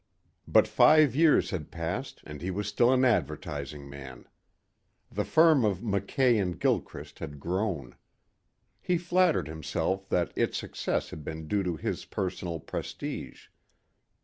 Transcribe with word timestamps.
But 0.47 0.67
five 0.67 1.15
years 1.15 1.51
had 1.51 1.69
passed 1.69 2.21
and 2.25 2.41
he 2.41 2.49
was 2.49 2.67
still 2.67 2.91
an 2.91 3.05
advertising 3.05 3.87
man. 3.87 4.25
The 5.11 5.23
firm 5.23 5.63
of 5.63 5.83
Mackay 5.83 6.39
and 6.39 6.59
Gilchrist 6.59 7.19
had 7.19 7.39
grown. 7.39 7.95
He 8.81 8.97
flattered 8.97 9.47
himself 9.47 10.09
that 10.09 10.33
its 10.35 10.57
success 10.57 11.11
had 11.11 11.23
been 11.23 11.47
due 11.47 11.61
to 11.61 11.75
his 11.75 12.05
personal 12.05 12.59
prestige. 12.59 13.49